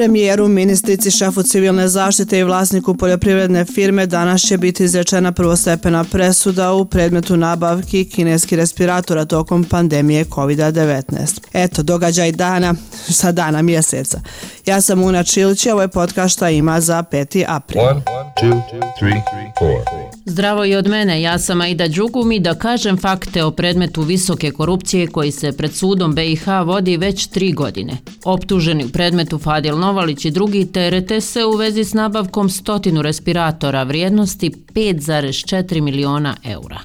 [0.00, 6.72] Premijeru, ministrici, šefu civilne zaštite i vlasniku poljoprivredne firme danas će biti izrečena prvostepena presuda
[6.72, 11.40] u predmetu nabavki kineskih respiratora tokom pandemije COVID-19.
[11.52, 12.74] Eto, događaj dana
[13.08, 14.20] sa dana mjeseca.
[14.66, 17.44] Ja sam Una Čilić, ovo ovaj je podcast šta ima za 5.
[17.48, 17.82] april.
[17.82, 18.02] One,
[18.42, 18.62] two,
[18.98, 19.99] three,
[20.30, 24.50] Zdravo i od mene, ja sam Aida Đugum i da kažem fakte o predmetu visoke
[24.50, 27.96] korupcije koji se pred sudom BiH vodi već tri godine.
[28.24, 33.82] Optuženi u predmetu Fadil Novalić i drugi terete se u vezi s nabavkom stotinu respiratora
[33.82, 36.80] vrijednosti 5,4 miliona eura.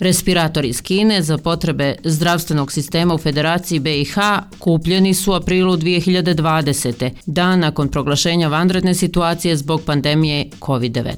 [0.00, 4.14] Respiratori iz Kine za potrebe zdravstvenog sistema u Federaciji BiH
[4.58, 7.10] kupljeni su u aprilu 2020.
[7.26, 11.14] dan nakon proglašenja vanredne situacije zbog pandemije COVID-19.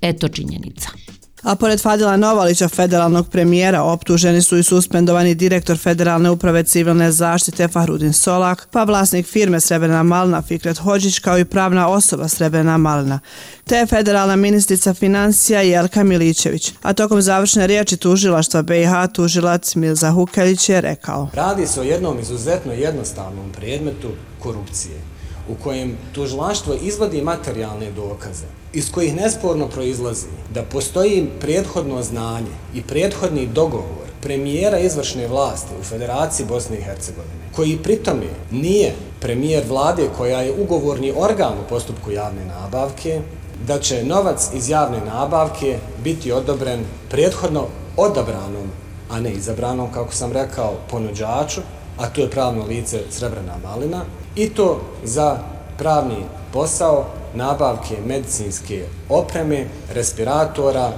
[0.00, 1.05] Eto činjenica.
[1.46, 7.68] A pored Fadila Novalića, federalnog premijera, optuženi su i suspendovani direktor Federalne uprave civilne zaštite
[7.68, 13.20] Fahrudin Solak, pa vlasnik firme Srebrena Malna Fikret Hođić kao i pravna osoba Srebrena Malna,
[13.64, 16.72] te federalna ministrica financija Jelka Milićević.
[16.82, 21.28] A tokom završne riječi tužilaštva BiH tužilac Milza Hukelić je rekao.
[21.34, 24.08] Radi se o jednom izuzetno jednostavnom predmetu
[24.38, 25.16] korupcije
[25.48, 32.82] u kojem tužilaštvo izvodi materijalne dokaze iz kojih nesporno proizlazi da postoji prethodno znanje i
[32.82, 40.08] prethodni dogovor premijera izvršne vlasti u Federaciji Bosne i Hercegovine, koji pritome nije premijer vlade
[40.16, 43.20] koja je ugovorni organ u postupku javne nabavke,
[43.66, 48.70] da će novac iz javne nabavke biti odobren prethodno odabranom,
[49.10, 51.60] a ne izabranom, kako sam rekao, ponuđaču,
[51.96, 54.04] a to je pravno lice Srebrna Malina,
[54.36, 55.38] i to za
[55.78, 60.92] pravni posao nabavke medicinske opreme, respiratora,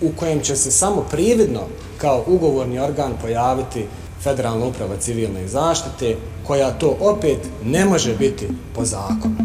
[0.00, 1.60] u kojem će se samo prividno
[1.98, 3.86] kao ugovorni organ pojaviti
[4.22, 6.16] Federalna uprava civilne zaštite,
[6.46, 9.43] koja to opet ne može biti po zakonu.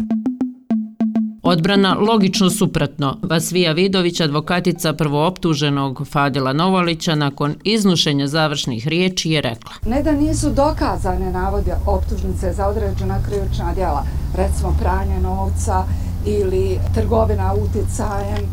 [1.50, 3.16] Odbrana logično suprotno.
[3.22, 9.72] Vasvija Vidović, advokatica prvooptuženog Fadila Novolića, nakon iznušenja završnih riječi je rekla.
[9.86, 14.04] Ne da nisu dokazane navode optužnice za određena krivična djela,
[14.36, 15.84] recimo pranje novca
[16.26, 18.46] ili trgovina uticajem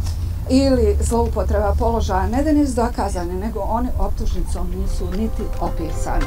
[0.50, 6.26] ili zloupotreba položaja, ne da nisu dokazane, nego oni optužnicom nisu niti opisani.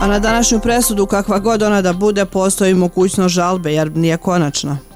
[0.00, 4.89] A na današnju presudu, kakva god ona da bude, postoji mogućnost žalbe, jer nije konačna.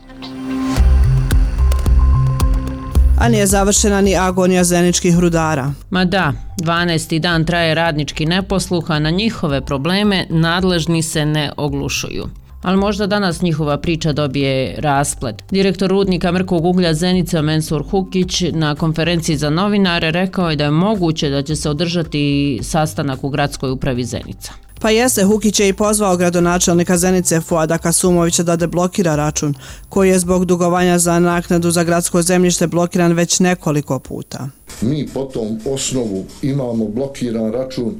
[3.24, 5.72] A nije završena ni agonija zeničkih rudara.
[5.90, 7.18] Ma da, 12.
[7.18, 12.28] dan traje radnički neposluha, na njihove probleme nadležni se ne oglušuju.
[12.64, 15.44] Ali možda danas njihova priča dobije rasplet.
[15.50, 20.70] Direktor rudnika Mrkog uglja Zenica Mensur Hukić na konferenciji za novinare rekao je da je
[20.70, 24.52] moguće da će se održati sastanak u gradskoj upravi Zenica.
[24.80, 29.54] Pa jeste, Hukić je i pozvao gradonačelnika Zenice Fuada Kasumovića da deblokira račun,
[29.88, 34.48] koji je zbog dugovanja za naknadu za gradsko zemljište blokiran već nekoliko puta.
[34.80, 37.94] Mi po tom osnovu imamo blokiran račun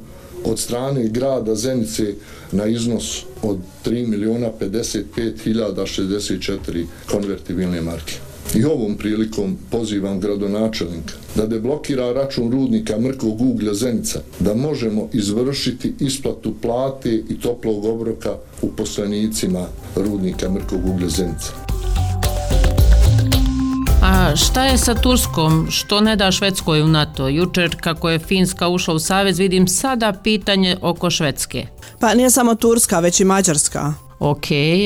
[0.45, 2.13] od strane grada Zenice
[2.51, 8.13] na iznos od 3 miliona 55.064 konvertibilne marke.
[8.55, 15.93] I ovom prilikom pozivam gradonačelnika da deblokira račun rudnika Mrkog uglja Zenica, da možemo izvršiti
[15.99, 21.64] isplatu plate i toplog obroka uposlenicima rudnika Mrkog uglja Zenica.
[24.35, 25.67] A šta je sa Turskom?
[25.71, 27.27] Što ne da Švedskoj u NATO?
[27.27, 31.67] Jučer kako je Finska ušla u Savez, vidim sada pitanje oko Švedske.
[31.99, 33.93] Pa nije samo Turska, već i Mađarska.
[34.19, 34.45] Ok,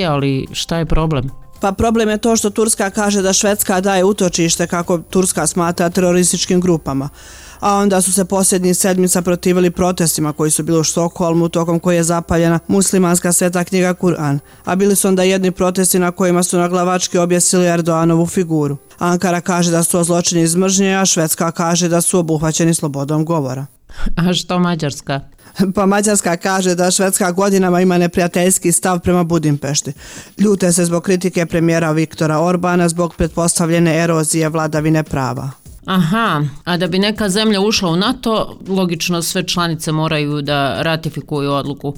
[0.09, 1.31] ali šta je problem?
[1.61, 6.61] Pa problem je to što Turska kaže da Švedska daje utočište kako Turska smatra terorističkim
[6.61, 7.09] grupama.
[7.59, 11.95] A onda su se posljednjih sedmica protivili protestima koji su bili u Štokholmu tokom koje
[11.95, 14.39] je zapaljena muslimanska sveta knjiga Kur'an.
[14.65, 18.77] A bili su onda jedni protesti na kojima su na glavački objesili Erdoanovu figuru.
[18.97, 23.65] Ankara kaže da su to zločini izmržnje, a Švedska kaže da su obuhvaćeni slobodom govora.
[24.15, 25.21] A što Mađarska?
[25.75, 29.93] Pa Mađarska kaže da Švedska godinama ima neprijateljski stav prema Budimpešti.
[30.37, 35.51] Ljute se zbog kritike premijera Viktora Orbana zbog pretpostavljene erozije vladavine prava.
[35.89, 41.51] Aha, a da bi neka zemlja ušla u NATO, logično sve članice moraju da ratifikuju
[41.51, 41.95] odluku.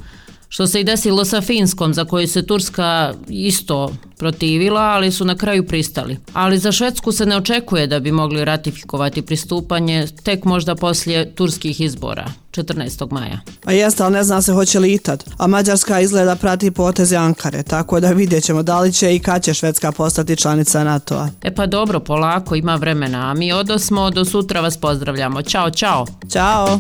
[0.54, 5.36] Što se i desilo sa Finskom, za koju se Turska isto protivila, ali su na
[5.36, 6.18] kraju pristali.
[6.34, 11.82] Ali za Švedsku se ne očekuje da bi mogli ratifikovati pristupanje tek možda poslije turskih
[11.82, 13.12] izbora, 14.
[13.12, 13.40] maja.
[13.66, 15.24] A jeste, ali ne zna se hoće li i tad.
[15.38, 19.44] A Mađarska izgleda prati poteze Ankare, tako da vidjet ćemo da li će i kad
[19.44, 21.30] će Švedska postati članica NATO-a.
[21.44, 23.32] E pa dobro, polako, ima vremena.
[23.32, 25.42] A mi odosmo, do sutra vas pozdravljamo.
[25.42, 26.06] Ćao, čao.
[26.32, 26.80] Ćao.